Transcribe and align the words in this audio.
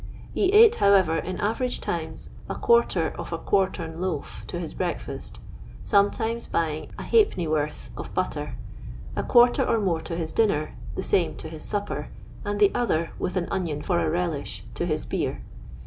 He 0.33 0.51
ate, 0.51 0.77
however, 0.77 1.17
in 1.19 1.37
average 1.39 1.79
times, 1.79 2.31
a 2.49 2.55
quarter 2.55 3.09
of 3.19 3.31
a 3.31 3.37
quartern 3.37 4.01
loaf 4.01 4.43
to 4.47 4.59
has 4.59 4.73
breakfast 4.73 5.39
(sometimes 5.83 6.47
buying 6.47 6.89
a 6.97 7.03
halfpennyworth 7.03 7.91
o^ 7.95 8.11
butter), 8.15 8.55
a 9.15 9.21
quarter 9.21 9.63
or 9.63 9.79
more 9.79 10.01
to 10.01 10.15
his 10.15 10.33
dinner, 10.33 10.73
the 10.95 11.03
same 11.03 11.35
to 11.35 11.49
his 11.49 11.63
supper, 11.63 12.07
and 12.43 12.59
the 12.59 12.71
other, 12.73 13.11
with 13.19 13.35
an 13.37 13.47
onion 13.51 13.83
for 13.83 13.99
a 13.99 14.09
relish, 14.09 14.65
to 14.73 14.87
his 14.87 15.05
beer. 15.05 15.43